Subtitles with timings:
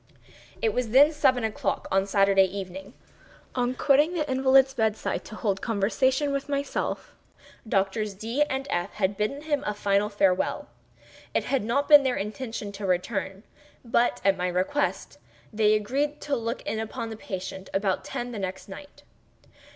[0.63, 2.95] It was then seven o'clock on Saturday evening.
[3.53, 7.13] On quitting the invalid's bed side to hold conversation with myself,
[7.69, 10.67] Doctors D—— and F—— had bidden him a final farewell.
[11.35, 13.43] It had not been their intention to return;
[13.85, 15.19] but, at my request,
[15.53, 19.03] they agreed to look in upon the patient about ten the next night.